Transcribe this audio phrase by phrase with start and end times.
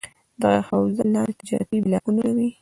[0.41, 2.49] دغه حوزه لاندې تجارتي بلاکونه لري: